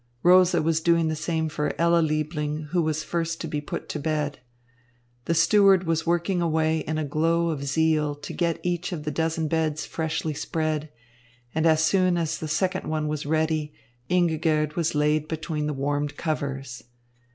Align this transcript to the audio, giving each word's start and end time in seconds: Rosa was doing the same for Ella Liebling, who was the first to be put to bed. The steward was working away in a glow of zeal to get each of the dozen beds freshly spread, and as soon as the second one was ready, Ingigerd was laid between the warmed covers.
Rosa 0.23 0.63
was 0.63 0.81
doing 0.81 1.09
the 1.09 1.15
same 1.15 1.47
for 1.47 1.75
Ella 1.79 2.01
Liebling, 2.01 2.69
who 2.71 2.81
was 2.81 3.01
the 3.01 3.05
first 3.05 3.39
to 3.39 3.47
be 3.47 3.61
put 3.61 3.87
to 3.89 3.99
bed. 3.99 4.39
The 5.25 5.35
steward 5.35 5.83
was 5.83 6.07
working 6.07 6.41
away 6.41 6.79
in 6.79 6.97
a 6.97 7.05
glow 7.05 7.49
of 7.49 7.65
zeal 7.65 8.15
to 8.15 8.33
get 8.33 8.59
each 8.63 8.91
of 8.91 9.03
the 9.03 9.11
dozen 9.11 9.47
beds 9.47 9.85
freshly 9.85 10.33
spread, 10.33 10.89
and 11.53 11.67
as 11.67 11.83
soon 11.83 12.17
as 12.17 12.39
the 12.39 12.47
second 12.47 12.87
one 12.87 13.07
was 13.09 13.27
ready, 13.27 13.75
Ingigerd 14.09 14.75
was 14.75 14.95
laid 14.95 15.27
between 15.27 15.67
the 15.67 15.71
warmed 15.73 16.17
covers. 16.17 16.83